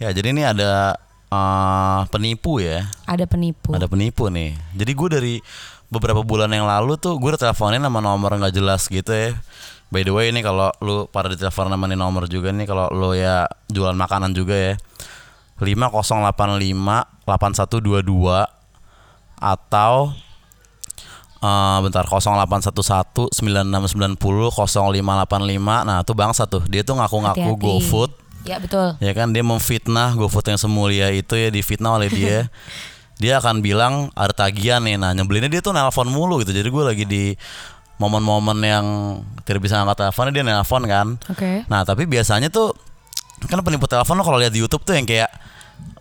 Ya, 0.00 0.16
jadi 0.16 0.32
ini 0.32 0.40
ada 0.48 0.96
uh, 1.28 2.08
penipu 2.08 2.56
ya. 2.56 2.88
Ada 3.04 3.28
penipu. 3.28 3.76
Ada 3.76 3.84
penipu 3.84 4.32
nih. 4.32 4.56
Jadi 4.72 4.92
gue 4.96 5.08
dari 5.12 5.34
beberapa 5.92 6.24
bulan 6.24 6.48
yang 6.48 6.64
lalu 6.64 6.96
tuh 6.96 7.20
gue 7.20 7.36
udah 7.36 7.40
teleponin 7.40 7.84
sama 7.84 8.00
nomor 8.00 8.32
nggak 8.32 8.56
jelas 8.56 8.88
gitu 8.88 9.12
ya. 9.12 9.36
By 9.92 10.00
the 10.08 10.16
way 10.16 10.32
ini 10.32 10.40
kalau 10.40 10.72
lu 10.80 11.04
pada 11.12 11.28
ditelepon 11.28 11.68
sama 11.68 11.84
nih 11.84 12.00
nomor 12.00 12.24
juga 12.32 12.48
nih 12.48 12.64
kalau 12.64 12.88
lu 12.96 13.12
ya 13.12 13.44
jualan 13.68 13.92
makanan 13.92 14.32
juga 14.32 14.56
ya. 14.56 14.74
5085 15.60 16.32
8122 17.28 18.00
atau 19.36 20.16
uh, 21.44 21.78
bentar 21.84 22.08
0811 22.08 23.36
9690 23.36 24.16
0585. 24.16 25.84
Nah, 25.84 26.00
tuh 26.08 26.16
bangsa 26.16 26.48
tuh. 26.48 26.64
Dia 26.64 26.80
tuh 26.80 26.96
ngaku-ngaku. 26.96 27.60
GoFood 27.60 28.29
Ya 28.40 28.56
betul. 28.56 28.96
ya 29.04 29.12
kan 29.12 29.36
dia 29.36 29.44
memfitnah 29.44 30.16
GoFood 30.16 30.56
yang 30.56 30.60
semulia 30.60 31.12
itu 31.12 31.36
ya 31.36 31.52
difitnah 31.52 32.00
oleh 32.00 32.08
dia 32.08 32.48
dia 33.22 33.36
akan 33.36 33.60
bilang 33.60 34.08
ada 34.16 34.32
tagihan 34.32 34.80
nih 34.80 34.96
nah 34.96 35.12
nyebelinnya 35.12 35.52
dia 35.52 35.60
tuh 35.60 35.76
nelpon 35.76 36.08
mulu 36.08 36.40
gitu 36.40 36.56
jadi 36.56 36.64
gue 36.64 36.84
lagi 36.84 37.04
di 37.04 37.24
momen-momen 38.00 38.58
yang 38.64 38.86
tidak 39.44 39.60
bisa 39.60 39.76
angkat 39.76 40.08
teleponnya 40.08 40.32
dia 40.40 40.44
nelpon 40.48 40.82
kan 40.88 41.06
Oke. 41.28 41.68
nah 41.68 41.84
tapi 41.84 42.08
biasanya 42.08 42.48
tuh 42.48 42.72
kan 43.44 43.60
penipu 43.60 43.84
telepon 43.84 44.16
lo 44.16 44.24
kalau 44.24 44.40
lihat 44.40 44.56
di 44.56 44.64
YouTube 44.64 44.88
tuh 44.88 44.96
yang 44.96 45.04
kayak 45.04 45.28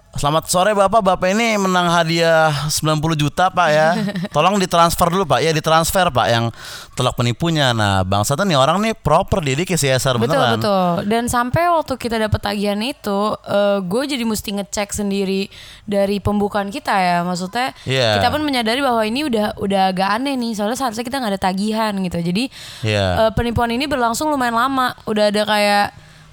Selamat 0.09 0.49
sore 0.49 0.73
Bapak, 0.73 1.05
Bapak 1.05 1.30
ini 1.30 1.54
menang 1.54 1.86
hadiah 1.86 2.49
90 2.66 2.98
juta 3.13 3.54
Pak 3.54 3.70
ya 3.70 3.94
Tolong 4.35 4.58
ditransfer 4.58 5.05
dulu 5.05 5.22
Pak, 5.23 5.38
ya 5.38 5.54
ditransfer 5.54 6.09
Pak 6.09 6.27
yang 6.27 6.49
telak 6.98 7.13
penipunya 7.13 7.77
Nah 7.77 8.02
bangsa 8.02 8.34
tuh 8.34 8.41
nih 8.44 8.58
orang 8.58 8.82
nih 8.82 8.98
proper 8.98 9.38
dia, 9.45 9.54
dia 9.54 9.70
kayak 9.70 9.77
CSR 9.77 10.18
Betul 10.18 10.34
beneran 10.34 10.58
betul. 10.58 10.91
Dan 11.05 11.23
sampai 11.30 11.70
waktu 11.70 11.94
kita 11.95 12.18
dapat 12.18 12.41
tagihan 12.41 12.82
itu, 12.82 13.38
eh, 13.45 13.77
gue 13.85 14.02
jadi 14.09 14.26
mesti 14.26 14.49
ngecek 14.58 14.90
sendiri 14.98 15.45
dari 15.85 16.18
pembukaan 16.18 16.73
kita 16.73 16.91
ya. 16.98 17.18
Maksudnya 17.21 17.77
Iya. 17.85 18.18
kita 18.18 18.34
pun 18.34 18.41
menyadari 18.41 18.82
bahwa 18.82 19.05
ini 19.05 19.29
udah 19.29 19.62
udah 19.62 19.94
agak 19.94 20.10
aneh 20.20 20.34
nih. 20.34 20.57
Soalnya 20.57 20.76
seharusnya 20.76 21.05
kita 21.05 21.21
nggak 21.21 21.38
ada 21.38 21.41
tagihan 21.41 21.94
gitu. 22.01 22.18
Jadi 22.18 22.49
Iya. 22.82 23.29
eh, 23.29 23.32
penipuan 23.38 23.70
ini 23.70 23.85
berlangsung 23.85 24.34
lumayan 24.34 24.57
lama. 24.57 24.98
Udah 25.05 25.29
ada 25.29 25.46
kayak 25.46 25.85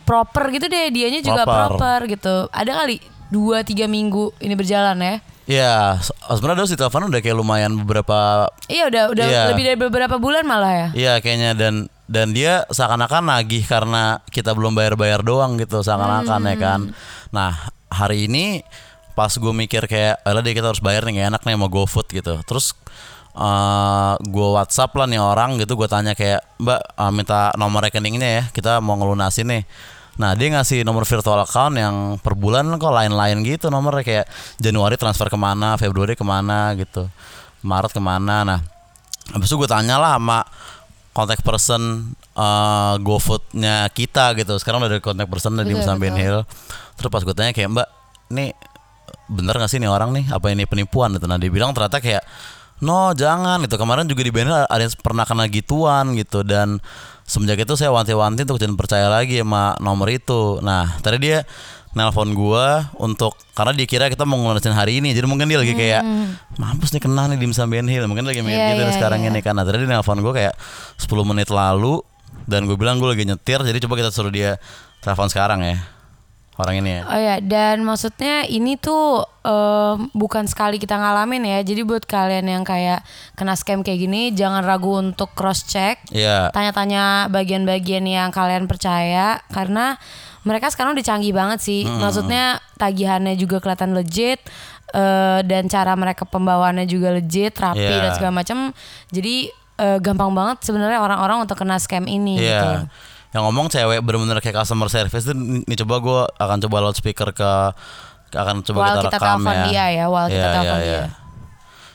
proper 0.09 0.49
gitu 0.49 0.65
deh. 0.67 0.89
Dianya 0.89 1.21
juga 1.21 1.45
Proper. 1.45 1.77
proper, 1.77 1.99
gitu. 2.09 2.37
Ada 2.51 2.73
kali 2.73 2.97
dua 3.29 3.63
tiga 3.63 3.87
minggu 3.87 4.35
ini 4.39 4.55
berjalan 4.55 4.97
ya. 4.99 5.15
Ya, 5.47 5.75
se- 6.03 6.11
sebenarnya 6.27 6.67
udah 6.67 6.71
si 6.71 6.75
telepon 6.75 7.07
udah 7.07 7.23
kayak 7.23 7.39
lumayan 7.39 7.79
beberapa 7.79 8.51
Iya 8.67 8.91
udah 8.91 9.03
udah 9.15 9.25
Iya. 9.25 9.43
lebih 9.51 9.63
dari 9.65 9.79
beberapa 9.79 10.19
bulan 10.19 10.43
malah 10.43 10.75
ya. 10.75 10.89
Iya 10.91 11.13
kayaknya 11.19 11.55
dan 11.55 11.75
dan 12.07 12.35
dia 12.35 12.67
seakan-akan 12.67 13.31
nagih 13.31 13.63
karena 13.63 14.19
kita 14.27 14.51
belum 14.51 14.75
bayar-bayar 14.75 15.23
doang 15.23 15.55
gitu 15.55 15.83
seakan-akan 15.83 16.41
ya 16.47 16.57
kan. 16.59 16.81
Nah 17.31 17.55
hari 17.87 18.27
ini 18.27 18.67
pas 19.15 19.31
gue 19.33 19.49
mikir 19.49 19.87
kayak, 19.87 20.21
alah 20.23 20.43
deh 20.43 20.53
kita 20.53 20.69
harus 20.69 20.83
bayar 20.83 21.07
nih 21.07 21.23
gak 21.23 21.29
enak 21.33 21.43
nih 21.43 21.55
sama 21.55 21.69
GoFood 21.71 22.09
gitu. 22.11 22.35
Terus 22.43 22.75
eh 23.33 24.13
gue 24.19 24.49
WhatsApp 24.51 24.93
lah 24.93 25.07
nih 25.07 25.21
orang 25.21 25.57
gitu, 25.57 25.77
gue 25.77 25.87
tanya 25.87 26.17
kayak 26.17 26.41
Mbak 26.59 26.81
eh, 26.97 27.13
minta 27.13 27.53
nomor 27.55 27.85
rekeningnya 27.85 28.29
ya, 28.29 28.43
kita 28.51 28.81
mau 28.81 28.97
ngelunasin 28.97 29.47
nih. 29.47 29.63
Nah 30.17 30.33
dia 30.33 30.49
ngasih 30.53 30.81
nomor 30.83 31.05
virtual 31.05 31.45
account 31.45 31.77
yang 31.77 32.17
per 32.21 32.33
bulan 32.33 32.73
kok 32.81 32.89
lain-lain 32.89 33.45
gitu 33.45 33.69
nomornya 33.69 34.05
kayak 34.05 34.27
Januari 34.57 34.97
transfer 34.97 35.29
ke 35.29 35.37
mana, 35.37 35.77
Februari 35.77 36.17
ke 36.17 36.25
mana 36.25 36.73
gitu, 36.77 37.05
Maret 37.61 37.93
ke 37.93 38.01
mana. 38.01 38.45
Nah 38.45 38.61
Habis 39.35 39.51
itu 39.51 39.57
gue 39.59 39.71
tanya 39.71 39.99
lah 39.99 40.15
sama 40.19 40.47
contact 41.11 41.43
person 41.43 42.13
eh, 42.37 42.95
GoFood-nya 43.03 43.91
kita 43.91 44.37
gitu. 44.39 44.55
Sekarang 44.61 44.85
udah 44.85 44.91
ada 44.93 45.03
contact 45.03 45.31
person 45.33 45.59
di 45.59 45.75
Betul, 45.75 45.83
Musam 45.83 45.97
Ben 45.99 46.15
betul. 46.15 46.23
Hill. 46.23 46.39
Terus 46.95 47.11
pas 47.11 47.23
gue 47.27 47.35
tanya 47.35 47.51
kayak 47.51 47.71
Mbak, 47.75 47.89
nih 48.31 48.51
bener 49.27 49.55
gak 49.59 49.71
sih 49.71 49.83
nih 49.83 49.91
orang 49.91 50.15
nih? 50.15 50.31
Apa 50.31 50.55
ini 50.55 50.69
penipuan 50.69 51.11
gitu? 51.19 51.27
Nah 51.27 51.41
dia 51.41 51.51
bilang 51.51 51.75
ternyata 51.75 51.99
kayak 51.99 52.23
no 52.83 53.13
jangan 53.17 53.63
gitu. 53.65 53.77
Kemarin 53.81 54.05
juga 54.09 54.23
di 54.25 54.33
Hill 54.33 54.67
ada 54.69 54.83
yang 54.83 54.93
pernah 55.01 55.25
kena 55.25 55.49
gituan 55.49 56.13
gitu 56.19 56.45
dan 56.45 56.81
semenjak 57.25 57.65
itu 57.65 57.75
saya 57.75 57.91
wanti-wanti 57.93 58.45
untuk 58.45 58.61
jangan 58.61 58.77
percaya 58.77 59.09
lagi 59.09 59.41
sama 59.41 59.77
nomor 59.81 60.09
itu. 60.13 60.61
Nah 60.61 60.99
tadi 61.01 61.17
dia 61.21 61.49
nelpon 61.97 62.37
gua 62.37 62.93
untuk 63.01 63.33
karena 63.57 63.73
dia 63.73 63.89
kira 63.89 64.13
kita 64.13 64.29
mau 64.29 64.37
ngelunasin 64.37 64.77
hari 64.77 65.01
ini 65.01 65.17
jadi 65.17 65.25
mungkin 65.25 65.49
dia 65.49 65.57
lagi 65.57 65.73
kayak 65.73 66.05
mampus 66.61 66.93
nih 66.93 67.01
kena 67.01 67.25
nih 67.33 67.41
di 67.41 67.49
Musam 67.49 67.73
Ben 67.73 67.89
Hill 67.89 68.05
mungkin 68.05 68.29
lagi 68.29 68.45
mikir 68.45 68.53
Hmm. 68.53 68.69
Iya, 68.69 68.77
gitu 68.77 68.85
iya, 68.85 68.97
sekarang 69.01 69.21
iya. 69.25 69.33
ini 69.33 69.41
kan 69.41 69.57
nah, 69.57 69.65
tadi 69.65 69.81
dia 69.81 69.89
nelpon 69.89 70.21
gue 70.21 70.29
kayak 70.37 70.55
10 71.01 71.09
menit 71.25 71.49
lalu 71.49 72.05
dan 72.45 72.69
gue 72.69 72.77
bilang 72.77 73.01
gue 73.01 73.09
lagi 73.09 73.25
nyetir 73.25 73.65
jadi 73.65 73.81
coba 73.81 73.97
kita 73.97 74.13
suruh 74.13 74.29
dia 74.29 74.61
telepon 75.01 75.33
sekarang 75.33 75.65
ya 75.65 75.96
orang 76.57 76.81
ini 76.81 76.91
ya 76.97 77.03
Oh 77.07 77.21
ya, 77.21 77.37
dan 77.39 77.85
maksudnya 77.85 78.49
ini 78.49 78.77
tuh 78.77 79.25
em, 79.45 80.09
bukan 80.13 80.49
sekali 80.49 80.77
kita 80.77 80.97
ngalamin 80.97 81.45
ya. 81.45 81.59
Jadi 81.61 81.85
buat 81.85 82.03
kalian 82.03 82.49
yang 82.49 82.65
kayak 82.65 83.05
kena 83.37 83.53
scam 83.55 83.85
kayak 83.85 84.01
gini, 84.01 84.33
jangan 84.33 84.65
ragu 84.65 84.97
untuk 84.97 85.31
cross 85.37 85.69
check, 85.69 86.01
Iya 86.09 86.49
tanya-tanya 86.51 87.29
bagian-bagian 87.29 88.05
yang 88.05 88.33
kalian 88.33 88.65
percaya 88.65 89.45
karena 89.53 90.01
mereka 90.43 90.71
sekarang 90.71 90.95
udah 90.95 91.05
canggih 91.05 91.35
banget 91.35 91.59
sih. 91.61 91.83
Maksudnya 91.85 92.63
tagihannya 92.79 93.35
juga 93.35 93.59
kelihatan 93.59 93.93
legit 93.93 94.39
eh, 94.95 95.41
dan 95.43 95.67
cara 95.67 95.93
mereka 95.93 96.23
pembawaannya 96.25 96.87
juga 96.87 97.11
legit, 97.13 97.53
rapi 97.59 97.83
Iya. 97.83 98.01
dan 98.01 98.11
segala 98.15 98.33
macam. 98.33 98.59
Jadi 99.11 99.51
eh, 99.77 99.99
gampang 100.01 100.33
banget 100.33 100.65
sebenarnya 100.65 101.03
orang-orang 101.03 101.45
untuk 101.45 101.59
kena 101.59 101.77
scam 101.77 102.07
ini 102.07 102.41
gitu. 102.41 102.89
Iya 103.27 103.35
yang 103.35 103.43
ngomong 103.45 103.67
cewek 103.69 104.01
bener-bener 104.01 104.39
kayak 104.39 104.57
customer 104.59 104.87
service 104.87 105.25
tuh 105.25 105.37
nih 105.37 105.77
coba 105.79 105.95
gue 105.99 106.21
akan 106.37 106.59
coba 106.63 106.77
loudspeaker 106.83 107.31
ke 107.31 107.51
akan 108.33 108.63
coba 108.63 108.79
While 108.81 108.89
kita 108.89 109.01
kita 109.03 109.11
rekam 109.13 109.39
telepon 109.39 109.55
ya 109.55 109.65
dia 109.67 109.85
ya, 109.91 110.05
while 110.07 110.27
kita 110.27 110.39
Iya, 110.39 110.51
telepon 110.53 110.79
iya, 110.79 110.83
dia. 110.83 110.95
iya. 110.95 111.05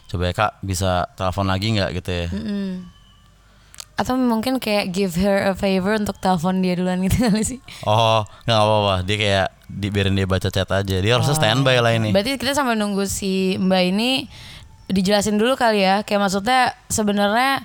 coba 0.05 0.23
ya 0.23 0.33
kak 0.33 0.51
bisa 0.61 0.91
telepon 1.13 1.45
lagi 1.47 1.67
nggak 1.71 1.89
gitu 1.93 2.11
ya 2.11 2.27
Atau 3.93 4.17
mungkin 4.17 4.57
kayak 4.57 4.89
give 4.89 5.13
her 5.15 5.45
a 5.45 5.53
favor 5.53 5.93
untuk 5.93 6.17
telepon 6.17 6.57
dia 6.59 6.73
duluan 6.73 6.97
gitu 7.01 7.21
kali 7.25 7.43
sih. 7.43 7.59
oh 7.85 8.25
nggak 8.43 8.57
apa-apa 8.57 8.95
dia 9.03 9.17
kayak 9.17 9.47
dibiarin 9.67 10.13
dia 10.13 10.25
baca 10.25 10.49
chat 10.49 10.65
aja 10.67 10.95
dia 10.97 11.11
harusnya 11.13 11.33
standby 11.33 11.77
lah 11.77 11.93
ini 11.93 12.09
Berarti 12.09 12.35
kita 12.35 12.53
sambil 12.53 12.75
nunggu 12.75 13.05
si 13.05 13.55
Mbak 13.55 13.81
ini 13.87 14.25
dijelasin 14.89 15.37
dulu 15.37 15.55
kali 15.55 15.81
ya. 15.81 16.01
Kayak 16.01 16.27
maksudnya 16.27 16.61
sebenarnya 16.85 17.63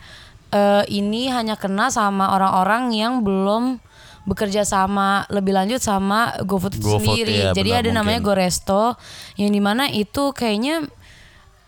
eh, 0.56 0.82
ini 0.90 1.28
hanya 1.28 1.54
kena 1.54 1.88
sama 1.88 2.32
orang-orang 2.32 2.90
yang 2.90 3.20
belum 3.20 3.76
bekerja 4.24 4.64
sama 4.64 5.22
lebih 5.28 5.52
lanjut 5.52 5.78
sama 5.78 6.34
GoFood 6.42 6.80
GoFood, 6.80 7.04
sendiri. 7.14 7.34
iya, 7.44 7.50
Jadi 7.52 7.70
benar, 7.70 7.82
ada 7.84 7.90
namanya 7.94 8.18
mungkin. 8.18 8.34
GoResto 8.34 8.82
yang 9.36 9.50
di 9.50 9.60
mana 9.60 9.86
itu 9.86 10.32
kayaknya 10.32 10.82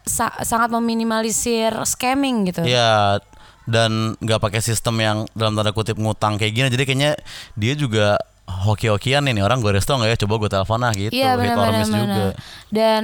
sa- 0.03 0.35
sangat 0.41 0.73
meminimalisir 0.73 1.71
scamming 1.85 2.49
gitu. 2.49 2.65
Iya 2.65 3.23
dan 3.69 4.17
nggak 4.19 4.41
pakai 4.41 4.65
sistem 4.65 4.97
yang 4.97 5.19
dalam 5.37 5.53
tanda 5.53 5.71
kutip 5.71 5.95
ngutang 5.95 6.41
kayak 6.41 6.51
gini 6.51 6.69
jadi 6.69 6.83
kayaknya 6.83 7.13
dia 7.53 7.77
juga 7.77 8.17
hoki-hokian 8.49 9.21
nih 9.23 9.45
orang 9.45 9.61
gue 9.61 9.69
resto 9.71 9.93
nggak 9.93 10.09
ya 10.09 10.19
coba 10.25 10.35
gue 10.41 10.51
telepon 10.51 10.81
lah 10.81 10.93
gitu 10.97 11.13
Iya 11.13 11.37
or 11.37 11.39
benar-benar. 11.39 11.73
miss 11.77 11.93
juga 11.93 12.25
Dan 12.73 13.03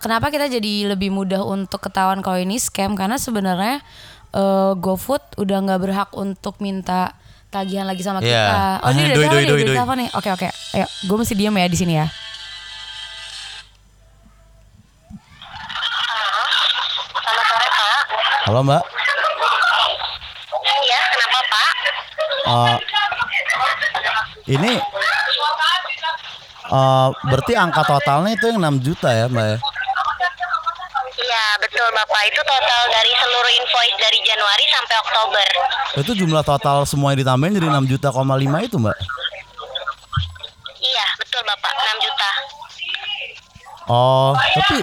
kenapa 0.00 0.32
kita 0.32 0.48
jadi 0.48 0.88
lebih 0.88 1.12
mudah 1.12 1.44
untuk 1.44 1.76
ketahuan 1.78 2.24
kalau 2.24 2.40
ini 2.40 2.56
scam 2.56 2.96
karena 2.96 3.20
sebenarnya 3.20 3.84
eh, 4.32 4.72
GoFood 4.74 5.36
udah 5.36 5.58
nggak 5.60 5.80
berhak 5.80 6.10
untuk 6.14 6.56
minta 6.58 7.12
tagihan 7.48 7.84
lagi 7.84 8.00
sama 8.00 8.18
Iya. 8.18 8.26
kita. 8.26 8.56
Oh 8.78 8.86
Ah, 8.86 8.90
dia 8.90 9.04
udah 9.04 9.12
doi, 9.12 9.16
telepon 9.18 9.28
doi, 9.28 9.38
nih, 9.38 9.46
doi, 9.46 9.54
udah 9.54 9.66
doi. 9.66 9.76
telepon 9.76 9.96
nih. 9.98 10.10
Oke 10.12 10.28
oke. 10.30 10.48
Ayo, 10.72 10.86
gue 11.02 11.16
mesti 11.18 11.34
diem 11.34 11.54
ya 11.54 11.66
di 11.66 11.78
sini 11.78 11.94
ya. 11.94 12.06
Selamat 17.14 17.44
sore 17.46 17.68
Pak. 17.70 18.02
halo 18.44 18.60
mbak 18.62 18.82
Iya, 20.82 21.00
kenapa 21.08 21.38
Pak? 21.46 21.74
Eh, 22.42 22.76
ini 24.50 24.72
eh, 26.68 27.08
berarti 27.22 27.52
angka 27.54 27.82
totalnya 27.82 28.30
itu 28.30 28.44
yang 28.46 28.58
6 28.58 28.82
juta 28.82 29.08
ya 29.10 29.26
mbak 29.26 29.46
ya 29.46 29.58
betul 31.58 31.86
Bapak. 31.90 32.20
Itu 32.24 32.40
total 32.40 32.82
dari 32.88 33.12
seluruh 33.14 33.52
invoice 33.54 33.96
dari 33.98 34.18
Januari 34.22 34.64
sampai 34.68 34.96
Oktober. 34.98 35.48
itu 35.94 36.12
jumlah 36.16 36.40
total 36.42 36.84
semuanya 36.84 37.20
ditambahin 37.20 37.52
jadi 37.52 37.68
6 37.68 37.84
juta 37.86 38.08
koma 38.08 38.32
lima 38.34 38.60
itu 38.60 38.76
mbak 38.76 38.96
Iya, 40.78 41.06
betul 41.16 41.42
Bapak. 41.42 41.68
6 41.70 42.00
juta. 42.00 42.30
oh 43.84 44.32
tapi 44.32 44.78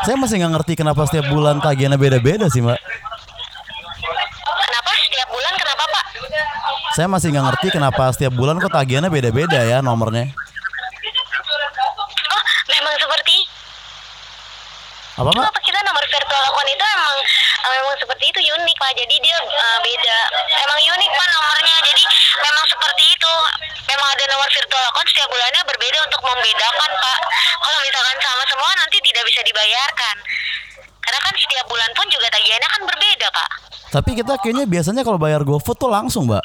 saya 0.00 0.16
masih 0.16 0.36
nggak 0.36 0.52
ngerti 0.54 0.72
kenapa 0.74 1.00
setiap 1.04 1.26
bulan 1.28 1.58
tagihannya 1.58 1.96
beda-beda 1.96 2.46
sih 2.48 2.60
mbak 2.60 2.76
Kenapa 4.60 4.90
setiap 4.98 5.28
bulan 5.28 5.54
kenapa 5.54 5.84
Pak? 5.86 6.04
saya 6.92 7.06
masih 7.06 7.28
nggak 7.30 7.46
ngerti 7.48 7.66
kenapa 7.72 8.02
setiap 8.10 8.32
bulan 8.32 8.58
kok 8.58 8.68
tagihannya 8.70 9.08
beda-beda 9.08 9.60
ya 9.62 9.78
nomornya 9.80 10.28
Oh, 12.28 12.42
memang 12.68 12.94
seperti 12.96 13.36
apa 15.16 15.30
mbak 15.30 15.48
Kita 15.78 15.94
nomor 15.94 16.02
virtual 16.10 16.42
account 16.42 16.70
itu 16.74 16.84
emang 16.90 17.18
eh, 17.62 17.70
memang 17.70 17.94
seperti 18.02 18.24
itu 18.34 18.40
unik 18.50 18.76
Pak. 18.82 18.90
Jadi 18.98 19.14
dia 19.22 19.38
eh, 19.38 19.78
beda. 19.78 20.18
Emang 20.66 20.78
unik 20.82 21.10
Pak 21.14 21.26
nomornya. 21.30 21.76
Jadi 21.86 22.02
memang 22.42 22.64
seperti 22.66 23.04
itu. 23.14 23.32
Memang 23.86 24.08
ada 24.10 24.24
nomor 24.26 24.48
virtual 24.50 24.84
account 24.90 25.06
setiap 25.06 25.30
bulannya 25.30 25.62
berbeda 25.70 25.98
untuk 26.02 26.20
membedakan 26.26 26.90
bayarkan. 29.58 30.16
Karena 31.04 31.18
kan 31.24 31.34
setiap 31.36 31.66
bulan 31.68 31.90
pun 31.96 32.06
juga 32.12 32.26
tagihannya 32.28 32.68
kan 32.68 32.82
berbeda, 32.84 33.26
Pak. 33.32 33.48
Tapi 33.88 34.10
kita 34.20 34.32
kayaknya 34.40 34.64
biasanya 34.68 35.02
kalau 35.02 35.16
bayar 35.16 35.40
GoFood 35.40 35.76
tuh 35.80 35.88
langsung, 35.88 36.28
Mbak. 36.28 36.44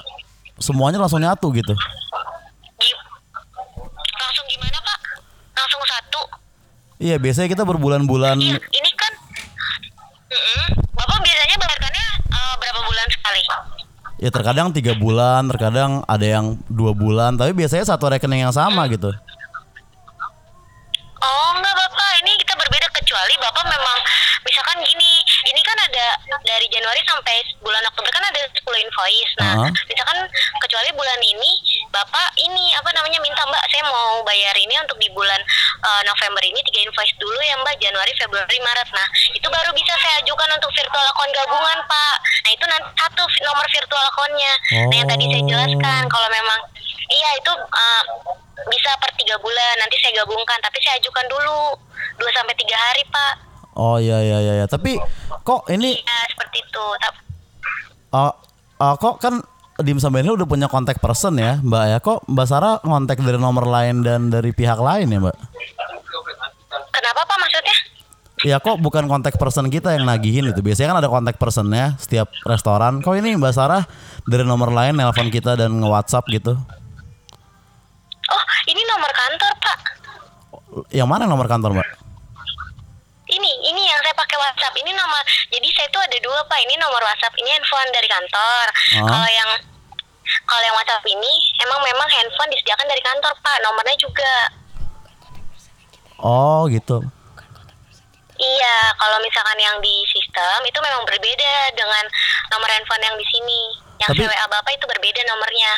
Semuanya 0.59 1.00
langsung 1.01 1.19
nyatu 1.19 1.51
gitu. 1.51 1.74
Gi- 2.80 3.00
Langsung 4.15 4.45
gimana, 4.47 4.77
Pak? 4.80 4.97
Langsung 5.57 5.83
satu. 5.83 6.21
Iya, 7.03 7.19
biasanya 7.19 7.51
kita 7.51 7.68
berbulan-bulan 7.68 8.39
Mm-mm. 10.33 10.65
Bapak 10.94 11.18
biasanya 11.21 11.56
bayarkannya 11.57 12.06
eh, 12.25 12.53
berapa 12.57 12.80
bulan 12.81 13.07
sekali? 13.09 13.44
ya 14.24 14.31
terkadang 14.31 14.71
tiga 14.71 14.95
bulan, 14.95 15.51
terkadang 15.51 16.00
ada 16.07 16.24
yang 16.24 16.56
dua 16.71 16.95
bulan, 16.95 17.35
tapi 17.35 17.51
biasanya 17.51 17.83
satu 17.83 18.07
rekening 18.07 18.47
yang 18.47 18.56
sama 18.56 18.88
gitu. 18.88 19.12
Oh 21.19 21.47
enggak 21.56 21.75
bapak, 21.75 22.12
ini 22.24 22.35
kita 22.39 22.56
berbeda 22.56 22.88
kecuali 22.91 23.35
bapak 23.35 23.63
memang 23.63 23.97
misalkan 24.44 24.75
gini, 24.83 25.24
ini 25.47 25.62
kan 25.63 25.75
ada 25.88 26.07
dari 26.44 26.68
Januari 26.68 27.00
sampai 27.03 27.35
bulan 27.59 27.83
Oktober 27.88 28.12
kan 28.12 28.24
ada 28.27 28.44
10 28.47 28.63
invoice. 28.63 29.33
Nah, 29.39 29.51
Uh-huh. 29.53 29.71
misalkan 29.88 30.18
kecuali 30.59 30.89
bulan 30.95 31.19
ini 31.21 31.51
bapak 31.91 32.27
ini 32.41 32.74
apa 32.74 32.89
namanya 32.91 33.19
minta 33.21 33.44
mbak 33.45 33.63
saya 33.69 33.83
mau 33.85 34.19
bayar 34.25 34.56
ini 34.57 34.74
untuk 34.81 34.97
di 34.97 35.07
bulan 35.13 35.39
eh, 35.83 36.01
November 36.03 36.41
ini 36.41 36.59
tiga 36.63 36.80
invoice 36.81 37.15
dulu 37.15 37.39
ya 37.39 37.56
mbak 37.59 37.75
Januari, 37.77 38.12
Februari, 38.15 38.57
Maret. 38.57 38.89
Nah 38.91 39.07
itu 39.31 39.47
baru 39.47 39.69
bisa 39.71 39.94
saya 39.95 40.15
ajukan 40.19 40.50
untuk 40.56 40.71
virtual 40.71 41.06
account 41.07 41.31
gabungan 41.31 41.80
pak. 41.83 42.15
Nah 42.41 42.51
itu 42.51 42.65
nanti 42.65 42.89
satu 42.95 43.24
nomor 43.44 43.68
virtual 43.68 44.03
accountnya. 44.07 44.53
Nah 44.88 44.95
yang 44.95 45.07
tadi 45.07 45.25
saya 45.25 45.41
Oh. 45.44 45.50
jelaskan 45.50 46.01
kalau 46.07 46.30
memang 46.30 46.59
iya 47.09 47.30
itu 47.35 47.51
eh, 47.53 48.03
bisa 48.63 48.91
per 48.97 49.12
tiga 49.13 49.35
bulan 49.38 49.75
nanti 49.77 50.00
saya 50.00 50.24
gabungkan 50.24 50.56
tapi 50.59 50.77
saya 50.80 50.95
ajukan 50.95 51.25
dulu 51.27 51.75
2 52.15 52.31
sampai 52.31 52.56
tiga 52.56 52.77
hari 52.80 53.03
pak 53.06 53.33
Oh 53.74 53.97
iya 53.97 54.21
iya 54.21 54.38
iya, 54.39 54.53
iya. 54.62 54.65
tapi 54.69 55.01
kok 55.41 55.65
ini 55.68 55.97
ya 55.97 56.19
seperti 56.30 56.62
itu 56.62 56.85
Ta- 57.01 57.18
uh, 58.13 58.33
uh, 58.77 58.95
kok 58.95 59.18
kan 59.18 59.41
Dim 59.81 59.97
sama 59.97 60.21
ini 60.21 60.30
udah 60.30 60.45
punya 60.45 60.69
kontak 60.69 61.01
person 61.01 61.33
ya, 61.33 61.57
Mbak 61.57 61.85
ya. 61.89 61.97
Kok 61.97 62.30
Mbak 62.30 62.45
Sarah 62.45 62.77
ngontak 62.85 63.18
dari 63.18 63.41
nomor 63.41 63.65
lain 63.65 64.06
dan 64.06 64.30
dari 64.30 64.53
pihak 64.53 64.77
lain 64.77 65.09
ya, 65.09 65.18
Mbak? 65.18 65.33
Kenapa 67.04 67.28
pak 67.28 67.38
maksudnya 67.38 67.78
Ya 68.42 68.58
kok 68.58 68.82
bukan 68.82 69.06
kontak 69.06 69.38
person 69.38 69.70
kita 69.70 69.94
yang 69.94 70.04
nagihin 70.04 70.50
gitu. 70.50 70.60
Biasanya 70.60 70.92
kan 70.92 71.00
ada 71.00 71.08
kontak 71.08 71.38
personnya 71.38 71.96
setiap 71.96 72.28
restoran. 72.44 73.00
Kok 73.00 73.16
ini 73.16 73.38
Mbak 73.38 73.54
Sarah 73.54 73.86
dari 74.26 74.42
nomor 74.42 74.74
lain 74.74 74.98
nelpon 74.98 75.30
kita 75.30 75.54
dan 75.54 75.70
nge-WhatsApp 75.70 76.26
gitu? 76.34 76.58
oh 78.26 78.44
ini 78.66 78.82
nomor 78.88 79.12
kantor 79.12 79.54
pak 79.60 79.78
Yang 80.90 81.08
mana 81.08 81.24
nomor 81.30 81.46
kantor, 81.46 81.78
Mbak? 81.78 81.88
ini 83.30 83.52
ini 83.66 83.82
yang 83.86 84.00
saya 84.02 84.14
pakai 84.14 84.36
WhatsApp 84.36 84.76
ini 84.78 84.92
nomor 84.92 85.22
jadi 85.48 85.68
saya 85.74 85.88
tuh 85.90 86.02
ada 86.02 86.18
dua 86.20 86.40
pak 86.44 86.60
ini 86.62 86.76
nomor 86.78 87.00
WhatsApp 87.00 87.34
ini 87.36 87.50
handphone 87.50 87.90
dari 87.90 88.06
kantor 88.06 88.66
Ah. 88.94 89.08
kalau 89.08 89.30
yang 89.30 89.50
kalau 90.44 90.64
yang 90.64 90.76
WhatsApp 90.76 91.06
ini 91.08 91.34
emang 91.62 91.80
memang 91.82 92.08
handphone 92.10 92.50
disediakan 92.52 92.86
dari 92.86 93.02
kantor 93.02 93.34
pak 93.40 93.58
nomornya 93.62 93.96
juga 93.98 94.32
Oh, 96.24 96.66
gitu. 96.66 97.04
iya 98.36 98.75
kalau 98.94 99.20
misalkan 99.20 99.56
yang 99.58 99.78
di 99.78 100.04
sistem 100.06 100.60
itu 100.64 100.75
memang 100.78 101.04
berbeda 101.04 101.54
dengan 101.72 102.04
nomor 102.50 102.68
handphone 102.68 103.00
yang 103.02 103.16
di 103.16 103.25
sini 103.25 103.60
yang 104.00 104.10
Tapi- 104.10 104.25
WA 104.25 104.48
bapak 104.50 104.72
itu 104.74 104.86
berbeda 104.86 105.22
nomornya 105.25 105.72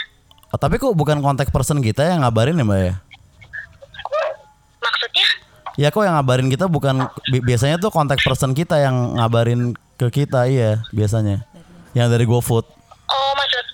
Oh, 0.48 0.58
tapi 0.58 0.78
kok 0.78 0.94
bukan 0.94 1.20
kontak 1.20 1.50
person 1.50 1.78
kita 1.80 2.06
yang 2.06 2.22
ngabarin 2.22 2.56
ya, 2.56 2.64
Mbak 2.64 2.80
ya? 2.80 2.94
maksudnya 4.80 5.28
Ya 5.76 5.88
kok 5.90 6.02
yang 6.02 6.16
ngabarin 6.16 6.48
kita 6.48 6.66
bukan 6.66 6.96
bi- 7.28 7.44
biasanya 7.44 7.76
tuh 7.76 7.92
kontak 7.92 8.24
person 8.24 8.56
kita 8.56 8.80
yang 8.80 8.96
ngabarin 9.14 9.76
ke 9.96 10.08
kita 10.10 10.48
iya 10.48 10.80
biasanya. 10.90 11.44
Yang 11.92 12.08
dari 12.10 12.24
GoFood. 12.26 12.64
Oh 13.06 13.32
maksud 13.36 13.66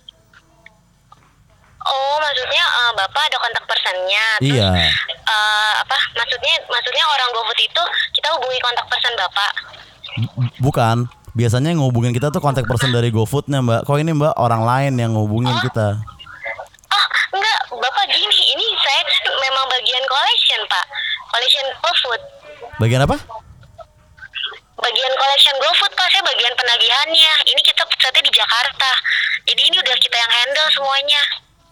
Oh 1.80 2.14
maksudnya 2.18 2.64
eh, 2.64 2.92
bapak 2.96 3.22
ada 3.24 3.38
kontak 3.38 3.64
personnya. 3.92 4.26
Terus, 4.40 4.56
Iya. 4.56 4.70
eh, 5.28 5.74
apa 5.84 5.98
maksudnya 6.16 6.54
maksudnya 6.68 7.04
orang 7.08 7.30
GoFood 7.36 7.60
itu 7.60 7.84
kita 8.16 8.28
hubungi 8.36 8.60
kontak 8.64 8.86
person 8.88 9.14
bapak. 9.20 9.52
B- 10.18 10.54
Bukan. 10.60 10.98
Biasanya 11.32 11.72
yang 11.72 11.80
ngehubungin 11.80 12.12
kita 12.12 12.28
tuh 12.28 12.44
kontak 12.44 12.68
person 12.68 12.92
dari 12.92 13.08
GoFoodnya 13.08 13.64
mbak. 13.64 13.88
Kok 13.88 14.00
ini 14.04 14.12
mbak 14.12 14.36
orang 14.36 14.68
lain 14.68 14.94
yang 15.00 15.16
ngehubungin 15.16 15.56
kita? 15.64 15.96
Oh 16.92 17.06
enggak 17.32 17.60
bapak 17.72 18.06
gini 18.12 18.40
ini 18.52 18.66
saya 18.84 19.02
memang 19.40 19.66
bagian 19.72 20.04
collection 20.08 20.60
pak. 20.68 20.86
Collection 21.32 21.66
GoFood. 21.80 22.22
Bagian 22.84 23.02
apa? 23.08 23.16
Bagian 24.76 25.14
collection 25.16 25.56
GoFood 25.56 25.94
pak 25.96 26.08
saya 26.12 26.24
bagian 26.28 26.52
penagihannya. 26.52 27.34
Ini 27.48 27.62
kita 27.64 27.88
pusatnya 27.88 28.24
di 28.28 28.34
Jakarta. 28.36 28.92
Jadi 29.48 29.62
ini 29.72 29.76
udah 29.80 29.96
kita 29.96 30.16
yang 30.20 30.32
handle 30.32 30.70
semuanya. 30.76 31.22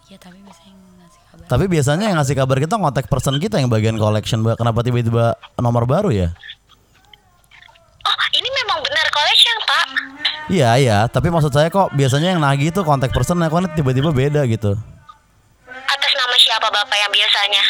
Iya 0.08 0.18
tapi 0.18 0.40
kabar. 0.40 0.69
Tapi 1.50 1.66
biasanya 1.66 2.14
yang 2.14 2.22
ngasih 2.22 2.38
kabar 2.38 2.62
kita 2.62 2.78
kontak 2.78 3.10
person 3.10 3.42
kita 3.42 3.58
yang 3.58 3.74
bagian 3.74 3.98
collection. 3.98 4.46
Kenapa 4.54 4.86
tiba-tiba 4.86 5.34
nomor 5.58 5.90
baru 5.90 6.14
ya? 6.14 6.30
Oh 8.06 8.26
ini 8.38 8.46
memang 8.46 8.78
benar 8.86 9.06
collection 9.10 9.58
pak. 9.66 9.88
Iya 10.54 10.70
iya. 10.78 10.98
Tapi 11.10 11.34
maksud 11.34 11.50
saya 11.50 11.74
kok 11.74 11.90
biasanya 11.98 12.38
yang 12.38 12.42
nagih 12.46 12.70
tuh 12.70 12.86
kontak 12.86 13.10
person 13.10 13.42
kok 13.42 13.60
ini 13.66 13.70
tiba-tiba 13.74 14.14
beda 14.14 14.46
gitu. 14.46 14.78
Atas 15.66 16.12
nama 16.14 16.36
siapa 16.38 16.70
bapak 16.70 16.98
yang 17.02 17.10
biasanya? 17.10 17.64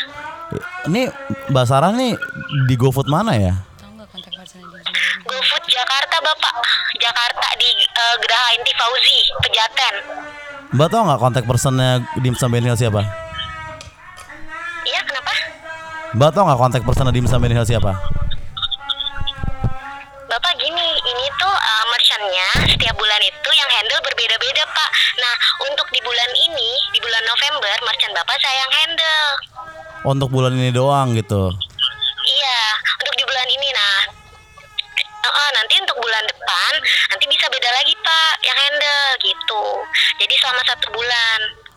Ini 0.92 1.02
Mbak 1.48 1.66
Sarah 1.66 1.96
nih 1.96 2.20
di 2.68 2.76
GoFood 2.76 3.08
mana 3.08 3.32
ya? 3.40 3.56
Tahu 3.80 3.96
nggak 3.96 4.10
kontak 4.12 4.34
personnya 4.36 4.68
di 4.76 4.92
Jember? 4.92 5.24
GoFood 5.24 5.64
Jakarta 5.72 6.16
Bapak 6.20 6.56
Jakarta 7.00 7.48
di 7.56 7.70
eh, 7.80 8.16
Geraha 8.28 8.50
Inti 8.60 8.74
Fauzi 8.76 9.20
Pejaten 9.40 9.96
Mbak 10.76 10.88
tau 10.92 11.02
nggak 11.06 11.22
kontak 11.22 11.44
personnya 11.48 12.04
Dim 12.20 12.36
Sambenil 12.36 12.76
siapa? 12.76 13.29
Mbak 16.10 16.34
tau 16.34 16.42
nggak 16.42 16.58
kontak 16.58 16.82
personnya 16.82 17.14
Dim 17.14 17.30
Sambenil 17.30 17.62
siapa? 17.62 17.94
Bapak 20.26 20.54
gini 20.58 20.88
ini 21.06 21.26
tuh 21.38 21.54
eh, 21.54 21.86
merchantnya 21.86 22.50
setiap 22.66 22.98
bulan 22.98 23.22
itu 23.22 23.50
yang 23.54 23.70
handle 23.78 24.02
berbeda-beda 24.02 24.64
Pak. 24.66 24.90
Nah 25.22 25.34
untuk 25.70 25.86
di 25.94 26.02
bulan 26.02 26.32
ini 26.34 26.72
di 26.90 27.00
bulan 27.02 27.24
November 27.30 27.74
merchant 27.86 28.14
Bapak 28.18 28.38
saya 28.42 28.58
yang 28.58 28.74
handle. 28.74 29.30
Untuk 30.10 30.34
bulan 30.34 30.58
ini 30.58 30.74
doang 30.74 31.14
gitu. 31.14 31.54
Iya 32.26 32.62
untuk 33.06 33.14
di 33.14 33.26
bulan 33.30 33.48
ini 33.54 33.70
nah. 33.70 34.02
Eh, 35.30 35.52
nanti 35.62 35.78
untuk 35.78 35.98
bulan 36.02 36.26
depan 36.26 36.74
nanti 37.14 37.26
bisa 37.30 37.46
beda 37.54 37.70
lagi 37.70 37.94
Pak 37.94 38.34
yang 38.50 38.58
handle 38.58 39.06
gitu. 39.22 39.64
Jadi 40.26 40.34
selama 40.42 40.62
satu 40.66 40.90
bulan 40.90 41.69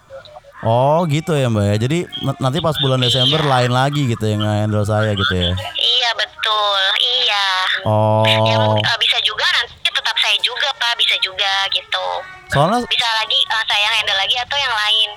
Oh 0.63 1.03
gitu 1.11 1.35
ya 1.35 1.51
Mbak 1.51 1.65
ya. 1.67 1.77
Jadi 1.77 1.99
nanti 2.39 2.59
pas 2.63 2.79
bulan 2.79 3.03
Desember 3.03 3.43
lain 3.43 3.75
lagi 3.75 4.07
gitu 4.07 4.23
yang 4.25 4.43
handle 4.43 4.87
saya 4.87 5.11
gitu 5.13 5.35
ya. 5.35 5.51
iya 5.77 6.11
betul 6.15 6.81
iya 6.99 7.47
Oh. 7.83 8.23
yang 8.23 8.47
eh, 8.79 8.99
bisa 9.03 9.19
juga 9.27 9.43
nanti 9.59 9.75
tetap 9.83 10.15
saya 10.15 10.39
juga 10.39 10.71
pak 10.79 10.95
bisa 10.95 11.19
juga 11.19 11.51
gitu 11.75 12.07
Soalnya 12.47 12.79
bisa 12.87 13.09
lagi 13.11 13.39
eh, 13.43 13.65
saya 13.67 13.89
handle 13.99 14.15
lagi 14.15 14.37
atau 14.39 14.55
yang 14.55 14.71
lain 14.71 15.11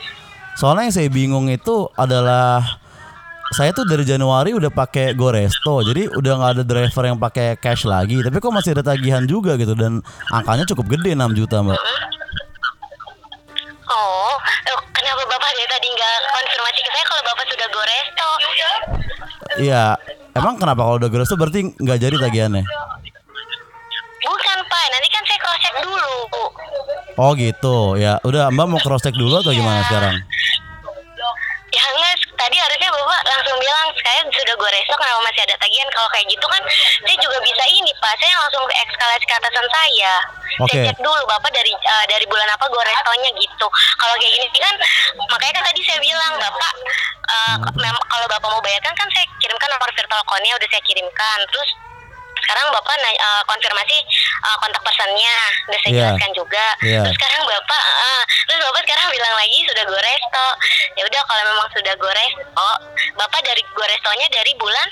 soalnya 0.55 0.83
yang 0.87 0.95
saya 0.95 1.09
bingung 1.11 1.45
itu 1.51 1.85
adalah 1.93 2.81
saya 3.53 3.69
tuh 3.69 3.85
dari 3.85 4.01
Januari 4.01 4.57
udah 4.57 4.73
pakai 4.73 5.13
Goresto. 5.13 5.85
Jadi 5.85 6.09
udah 6.09 6.33
nggak 6.41 6.51
ada 6.57 6.63
driver 6.65 7.03
yang 7.05 7.19
pakai 7.21 7.53
cash 7.55 7.85
lagi. 7.85 8.17
Tapi 8.19 8.41
kok 8.41 8.49
masih 8.49 8.73
ada 8.73 8.81
tagihan 8.81 9.21
juga 9.29 9.53
gitu 9.55 9.77
dan 9.77 10.01
angkanya 10.33 10.65
cukup 10.65 10.97
gede 10.97 11.13
6 11.13 11.37
juta, 11.37 11.61
Mbak. 11.61 11.77
oh 11.77 12.14
konfirmasi 16.31 16.79
ke 16.81 16.89
saya 16.93 17.05
kalau 17.07 17.23
bapak 17.25 17.45
sudah 17.49 17.67
goresto 17.73 18.29
Iya. 19.55 19.85
Emang 20.35 20.59
kenapa 20.59 20.83
kalau 20.83 20.99
udah 20.99 21.07
Goresto 21.07 21.39
berarti 21.39 21.71
nggak 21.79 21.99
jadi 21.99 22.15
tagihannya? 22.19 22.63
bukan 24.25 24.57
pak 24.65 24.85
nanti 24.89 25.07
kan 25.13 25.23
saya 25.23 25.39
cross 25.39 25.59
check 25.61 25.75
dulu 25.85 26.11
Oh 27.15 27.31
gitu. 27.39 27.95
Ya, 27.95 28.19
udah 28.27 28.51
Mbak 28.51 28.67
mau 28.67 28.79
cross 28.83 29.05
check 29.05 29.15
dulu 29.15 29.39
atau 29.39 29.55
gimana 29.55 29.87
sekarang? 29.87 30.19
Tadi 32.45 32.61
harusnya 32.61 32.89
bapak 32.93 33.21
langsung 33.25 33.57
bilang 33.57 33.89
saya 34.05 34.21
sudah 34.29 34.53
goresto 34.53 34.93
kenapa 34.93 35.19
masih 35.25 35.41
ada 35.49 35.55
tagihan? 35.57 35.89
Kalau 35.89 36.09
kayak 36.13 36.29
gitu 36.29 36.45
kan 36.45 36.61
saya 37.01 37.17
juga 37.17 37.37
bisa 37.41 37.63
ini 37.73 37.91
pak. 37.97 38.13
Saya 38.21 38.33
langsung 38.37 38.63
eskalasi 38.69 39.25
ke 39.25 39.33
atasan 39.33 39.67
saya. 39.73 40.13
Oke. 40.61 40.71
saya 40.71 40.93
cek 40.93 40.99
dulu 41.01 41.21
bapak 41.25 41.51
dari 41.51 41.73
eh, 41.73 42.05
dari 42.05 42.25
bulan 42.29 42.47
apa 42.53 42.69
gorestonya 42.69 43.33
gitu. 43.33 43.67
Kalau 43.97 44.13
kayak 44.21 44.33
gini 44.37 44.59
kan 44.61 44.75
makanya 45.25 45.53
kan 45.57 45.63
tadi 45.73 45.81
saya 45.81 45.99
bilang 45.99 46.33
bapak 46.37 46.73
mem- 47.75 48.05
kalau 48.07 48.25
bapak 48.29 48.49
mau 48.53 48.61
bayarkan 48.61 48.93
kan 48.93 49.07
saya 49.09 49.25
kirimkan 49.41 49.69
nomor 49.73 49.89
virtual 49.91 50.21
account-nya 50.21 50.53
udah 50.53 50.69
saya 50.69 50.83
kirimkan. 50.85 51.39
Terus 51.49 51.69
sekarang 52.45 52.65
bapak 52.69 52.95
eh, 53.01 53.41
konfirmasi 53.43 53.97
eh, 54.39 54.57
kontak 54.61 54.81
personnya 54.81 55.35
udah 55.65 55.79
saya 55.81 55.91
Iya. 55.91 56.01
jelaskan 56.13 56.31
juga 56.31 56.65
Iya. 56.85 57.01
terus 57.03 57.15
sekarang 57.17 57.41
bapak 57.43 57.81
eh, 57.83 58.23
terus 58.45 58.59
bapak 58.63 58.81
sekarang 58.85 59.05
bilang 59.09 59.33
lagi 59.33 59.59
sudah 59.65 59.83
goresto 59.83 60.45
ya 60.95 61.03
udah 61.03 61.21
kalau 61.25 61.43
memang 61.49 61.67
sudah 61.73 61.93
goresto 61.97 62.69
bapak 63.17 63.41
dari 63.41 63.61
gorestonya 63.73 64.27
dari 64.29 64.53
bulan 64.55 64.89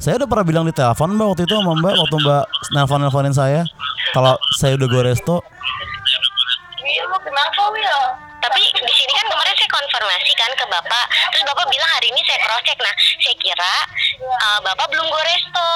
Saya 0.00 0.16
udah 0.16 0.28
pernah 0.32 0.46
bilang 0.48 0.64
di 0.64 0.72
telepon 0.72 1.12
mbak 1.12 1.28
waktu 1.28 1.44
itu 1.44 1.52
sama 1.52 1.76
mbak 1.76 1.92
waktu 1.92 2.16
mbak 2.24 2.44
nelfon 2.72 3.00
nelfonin 3.04 3.36
saya 3.36 3.68
kalau 4.16 4.32
saya 4.56 4.72
udah 4.80 4.88
gue 4.88 5.02
resto. 6.90 7.06
Iya, 7.06 7.18
kenapa 7.22 7.62
Will? 7.70 8.02
Tapi 8.40 8.60
di 8.72 8.94
sini 8.96 9.12
kan 9.12 9.26
kemarin 9.28 9.52
saya 9.52 9.68
konfirmasi 9.68 10.32
kan 10.32 10.50
ke 10.56 10.64
bapak, 10.64 11.04
terus 11.28 11.44
bapak 11.44 11.66
bilang 11.68 11.90
hari 11.92 12.08
ini 12.08 12.20
saya 12.24 12.40
cross 12.40 12.64
check. 12.64 12.78
Nah, 12.80 12.94
saya 13.20 13.36
kira 13.36 13.74
uh, 14.24 14.58
bapak 14.64 14.86
belum 14.88 15.06
go 15.06 15.20
resto. 15.20 15.70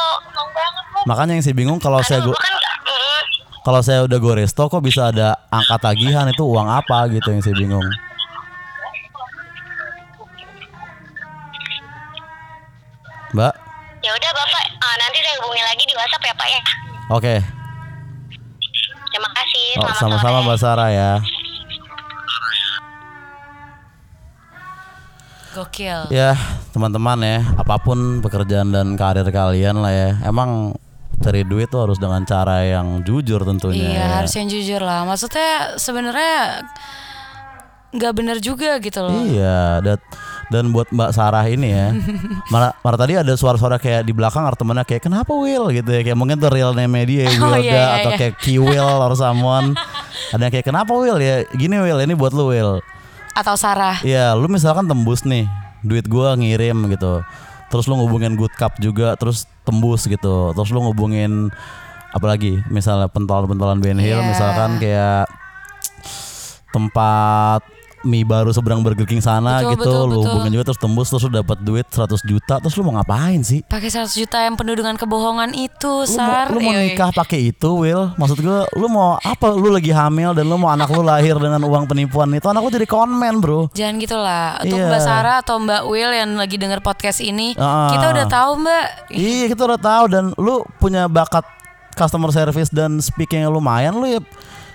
Makanya 1.05 1.37
yang 1.37 1.45
saya 1.45 1.57
bingung 1.57 1.77
kalau 1.77 2.01
saya 2.01 2.25
Karena 2.25 2.33
go- 2.33 2.41
kan 2.41 2.55
mm, 2.89 3.21
kalau 3.65 3.81
saya 3.85 4.01
udah 4.09 4.19
gue 4.21 4.35
resto 4.41 4.63
kok 4.69 4.81
bisa 4.81 5.13
ada 5.13 5.37
angka 5.53 5.77
tagihan 5.93 6.25
itu 6.29 6.41
uang 6.41 6.69
apa 6.69 7.09
gitu 7.13 7.29
yang 7.33 7.45
saya 7.45 7.57
bingung. 7.57 7.85
Mbak, 13.35 13.55
ya 14.07 14.11
udah 14.15 14.31
bapak, 14.31 14.65
uh, 14.79 14.97
nanti 15.03 15.19
saya 15.19 15.35
hubungi 15.43 15.59
lagi 15.59 15.85
di 15.85 15.95
WhatsApp 15.99 16.23
ya 16.23 16.35
pak 16.39 16.49
ya. 16.49 16.61
oke. 17.11 17.35
Terima 17.35 17.64
kasih. 19.55 19.81
Oh, 19.81 19.93
sama-sama. 19.97 20.43
Mbak 20.43 20.59
Sarah 20.59 20.91
ya. 20.91 21.13
Gokil. 25.55 26.11
Ya, 26.11 26.35
teman-teman 26.75 27.23
ya, 27.23 27.39
apa 27.55 27.79
pun 27.79 28.19
pekerjaan 28.19 28.75
dan 28.75 28.99
karir 28.99 29.27
kalian 29.31 29.79
lah 29.79 29.95
ya. 29.95 30.11
Emang 30.27 30.75
cari 31.23 31.47
duit 31.47 31.71
tuh 31.71 31.87
harus 31.87 32.03
dengan 32.03 32.27
cara 32.27 32.67
yang 32.67 33.07
jujur 33.07 33.39
tentunya. 33.47 33.87
Iya 33.87 34.03
ya. 34.03 34.07
harus 34.19 34.35
yang 34.35 34.51
jujur 34.51 34.83
lah. 34.83 35.07
Maksudnya 35.07 35.79
sebenarnya 35.79 36.67
nggak 37.95 38.13
bener 38.19 38.43
juga 38.43 38.83
gitu 38.83 38.99
loh. 38.99 39.15
Iya, 39.15 39.79
dan 39.79 40.03
dan 40.53 40.73
buat 40.73 40.89
Mbak 40.93 41.11
Sarah 41.13 41.45
ini 41.49 41.73
ya. 41.73 41.93
Malah, 42.53 42.77
malah 42.85 42.99
tadi 42.99 43.17
ada 43.17 43.33
suara-suara 43.35 43.81
kayak 43.81 44.05
di 44.05 44.13
belakang 44.13 44.45
temennya 44.57 44.85
kayak 44.85 45.03
kenapa 45.05 45.33
Will 45.33 45.73
gitu 45.73 45.91
ya. 45.91 46.01
Kayak 46.05 46.19
mungkin 46.19 46.37
tuh 46.41 46.53
real 46.53 46.77
name 46.77 47.05
dia 47.09 47.27
Oh, 47.41 47.53
Wilda 47.53 47.61
iya, 47.61 47.73
iya, 47.73 47.87
atau 48.01 48.11
iya. 48.15 48.19
kayak 48.21 48.35
Kiwil 48.41 48.89
or 49.01 49.13
someone. 49.17 49.73
Ada 50.35 50.49
yang 50.49 50.53
kayak 50.53 50.67
kenapa 50.67 50.93
Will 50.93 51.19
ya? 51.21 51.45
Gini 51.57 51.77
Will, 51.81 51.99
ini 52.01 52.15
buat 52.17 52.33
lu 52.37 52.53
Will. 52.53 52.81
Atau 53.35 53.57
Sarah. 53.59 53.99
Iya, 54.05 54.33
lu 54.39 54.47
misalkan 54.47 54.87
tembus 54.87 55.27
nih, 55.27 55.49
duit 55.83 56.07
gua 56.07 56.37
ngirim 56.39 56.87
gitu. 56.93 57.25
Terus 57.73 57.85
lu 57.91 57.99
ngubungin 57.99 58.39
Good 58.39 58.55
Cup 58.55 58.79
juga, 58.79 59.19
terus 59.19 59.51
tembus 59.67 60.07
gitu. 60.07 60.55
Terus 60.55 60.71
lu 60.71 60.79
ngubungin 60.85 61.51
apalagi 62.15 62.63
misalnya 62.71 63.11
pentolan-pentolan 63.11 63.83
Ben 63.83 63.99
Hill 63.99 64.23
Iya. 64.23 64.29
misalkan 64.31 64.79
kayak 64.79 65.27
tempat 66.71 67.67
mie 68.05 68.23
baru 68.23 68.49
seberang 68.49 68.81
Burger 68.81 69.03
King 69.03 69.19
sana 69.19 69.59
Betul, 69.59 69.71
gitu 69.73 69.83
betul, 69.83 70.03
lu 70.05 70.13
betul. 70.15 70.25
hubungin 70.29 70.51
juga 70.53 70.65
terus 70.65 70.79
tembus 70.79 71.07
terus 71.09 71.23
lu 71.25 71.33
dapat 71.35 71.59
duit 71.59 71.87
100 71.87 72.07
juta 72.23 72.55
terus 72.61 72.75
lu 72.75 72.83
mau 72.83 72.95
ngapain 72.95 73.41
sih? 73.41 73.65
Pakai 73.65 73.89
100 73.89 74.13
juta 74.15 74.39
yang 74.39 74.55
penuh 74.55 74.75
dengan 74.75 74.95
kebohongan 74.95 75.51
itu, 75.53 75.93
Lu 76.01 76.15
mau, 76.15 76.21
Sar. 76.21 76.47
lu 76.49 76.61
mau 76.61 76.71
Yoi. 76.71 76.93
nikah 76.93 77.11
pakai 77.11 77.49
itu, 77.49 77.71
Will? 77.75 78.13
Maksud 78.15 78.39
gua, 78.39 78.69
lu 78.73 78.87
mau 78.87 79.17
apa? 79.17 79.49
Lu 79.49 79.69
lagi 79.69 79.89
hamil 79.89 80.31
dan 80.33 80.45
lu 80.45 80.55
mau 80.55 80.69
anak 80.69 80.87
lu 80.89 81.01
lahir 81.01 81.35
dengan 81.35 81.59
uang 81.61 81.85
penipuan 81.85 82.29
itu, 82.31 82.45
anak 82.45 82.61
lu 82.61 82.71
jadi 82.71 82.85
konmen, 82.85 83.41
bro. 83.41 83.67
Jangan 83.73 83.95
gitu 83.97 84.15
lah. 84.15 84.61
Untuk 84.61 84.77
Iya. 84.77 84.87
Mbak 84.87 85.01
Sarah 85.01 85.37
atau 85.41 85.57
Mbak 85.59 85.83
Will 85.87 86.13
yang 86.13 86.31
lagi 86.35 86.55
denger 86.55 86.79
podcast 86.79 87.19
ini, 87.19 87.57
Ah. 87.57 87.89
kita 87.91 88.07
udah 88.11 88.27
tahu 88.27 88.51
Mbak. 88.61 88.85
Iya 89.11 89.45
kita 89.49 89.63
udah 89.65 89.81
tahu 89.81 90.05
dan 90.07 90.25
lu 90.37 90.61
punya 90.77 91.09
bakat 91.09 91.43
customer 91.95 92.29
service 92.29 92.69
dan 92.69 92.99
speaking 92.99 93.41
yang 93.41 93.51
lumayan 93.51 93.95
lu 93.95 94.07
ya 94.09 94.21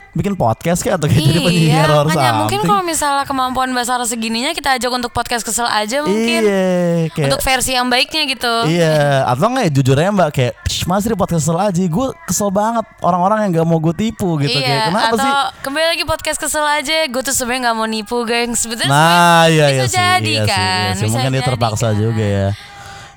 bikin 0.09 0.33
podcast 0.33 0.81
kayak 0.81 0.97
atau 0.97 1.05
kayak 1.05 1.21
jadi 1.21 1.39
penyiar 1.39 1.85
Iya, 1.85 1.93
or 1.93 2.05
makanya 2.09 2.33
mungkin 2.33 2.59
kalau 2.65 2.81
misalnya 2.81 3.23
kemampuan 3.29 3.69
Mbak 3.69 3.85
Sarah 3.85 4.09
segininya 4.09 4.57
kita 4.57 4.73
ajak 4.75 4.89
untuk 4.89 5.13
podcast 5.13 5.45
kesel 5.45 5.69
aja 5.69 6.01
mungkin. 6.01 6.41
Iya 6.41 6.65
kayak 7.13 7.27
Untuk 7.29 7.41
versi 7.45 7.71
yang 7.77 7.87
baiknya 7.87 8.25
gitu. 8.25 8.53
Iya 8.65 9.23
atau 9.29 9.45
enggak 9.47 9.69
ya 9.69 9.71
jujur 9.71 9.95
aja 9.95 10.09
mbak 10.09 10.29
kayak 10.33 10.53
"Shh, 10.65 10.83
Mas 10.89 11.05
di 11.05 11.13
podcast 11.13 11.45
kesel 11.45 11.57
aja 11.61 11.81
Gue 11.85 12.07
kesel 12.25 12.49
banget 12.49 12.85
orang-orang 12.99 13.37
yang 13.45 13.61
gak 13.61 13.67
mau 13.69 13.77
gue 13.77 13.93
tipu 13.93 14.41
gitu 14.41 14.57
iya, 14.57 14.65
Kayak 14.65 14.81
kenapa 14.89 15.07
atau 15.13 15.17
sih 15.21 15.33
kembali 15.61 15.85
lagi 15.93 16.03
podcast 16.09 16.37
kesel 16.41 16.65
aja. 16.65 16.97
Gue 17.05 17.21
tuh 17.21 17.35
sebenarnya 17.37 17.69
nggak 17.69 17.77
mau 17.77 17.85
nipu, 17.85 18.17
gengs. 18.25 18.59
Sebetulnya 18.65 18.89
Nah 18.89 19.41
iya 19.45 19.65
bisa 19.69 19.77
iya 19.77 19.85
sih 19.85 19.93
jadi 19.93 20.31
iya 20.33 20.41
sih, 20.41 20.49
kan. 20.49 20.57
iya 20.57 20.89
sih. 20.97 21.03
Bisa 21.05 21.13
Mungkin 21.13 21.31
dia 21.37 21.43
terpaksa 21.45 21.87
kan. 21.89 22.01
juga 22.01 22.25
ya 22.25 22.47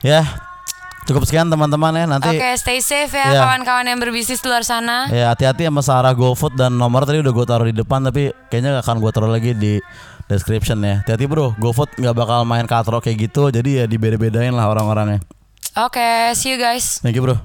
Ya 0.03 0.21
cukup 1.03 1.23
sekian 1.25 1.47
teman-teman 1.47 1.93
ya 1.93 2.05
Nanti 2.07 2.31
Oke, 2.33 2.51
stay 2.57 2.79
safe 2.79 3.11
ya 3.11 3.29
Iya. 3.29 3.41
kawan-kawan 3.43 3.85
yang 3.85 3.99
berbisnis 3.99 4.39
di 4.39 4.49
luar 4.49 4.63
sana. 4.63 5.09
Ya 5.11 5.31
hati-hati 5.31 5.67
sama 5.67 5.83
Sarah 5.83 6.13
GoFood 6.13 6.55
dan 6.55 6.75
nomor 6.75 7.03
tadi 7.03 7.19
udah 7.19 7.33
gue 7.33 7.47
taruh 7.47 7.67
di 7.67 7.75
depan 7.75 8.03
tapi 8.03 8.31
kayaknya 8.49 8.79
gak 8.79 8.85
akan 8.87 8.97
gue 8.99 9.11
taruh 9.11 9.31
lagi 9.31 9.53
di 9.53 9.79
description 10.27 10.79
ya. 10.81 11.03
Hati-hati 11.03 11.27
bro, 11.27 11.53
GoFood 11.57 11.99
nggak 11.99 12.15
bakal 12.15 12.43
main 12.43 12.65
katro 12.65 12.99
kayak 12.99 13.29
gitu 13.29 13.51
jadi 13.51 13.83
ya 13.83 13.85
dibeda-bedain 13.85 14.55
lah 14.55 14.71
orang-orangnya. 14.71 15.21
Oke, 15.75 16.33
see 16.37 16.53
you 16.53 16.59
guys. 16.61 17.01
Thank 17.01 17.17
you 17.17 17.25
bro. 17.25 17.37